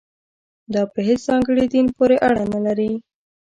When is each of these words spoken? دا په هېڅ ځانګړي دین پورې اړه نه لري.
دا 0.73 0.81
په 0.91 0.99
هېڅ 1.07 1.19
ځانګړي 1.29 1.65
دین 1.73 1.87
پورې 1.97 2.17
اړه 2.29 2.43
نه 2.53 2.59
لري. 2.65 2.91